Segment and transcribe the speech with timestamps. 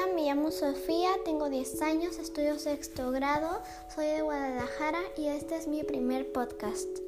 [0.00, 3.60] Hola, me llamo Sofía, tengo 10 años, estudio sexto grado,
[3.92, 7.07] soy de Guadalajara y este es mi primer podcast.